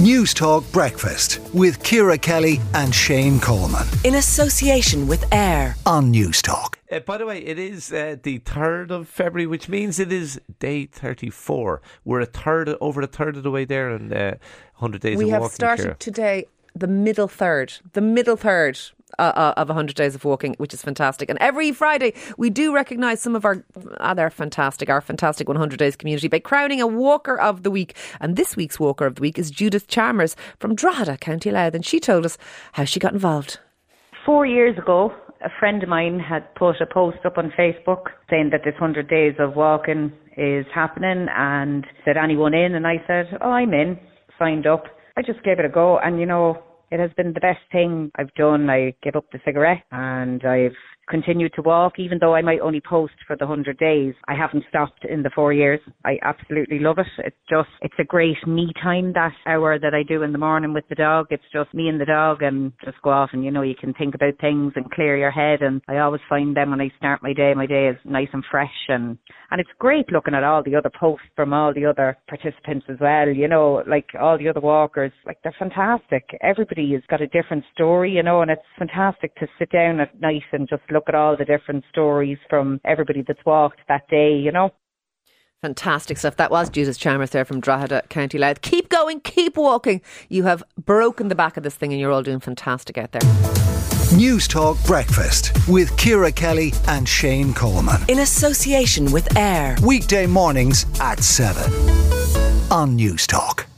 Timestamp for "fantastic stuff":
85.62-86.36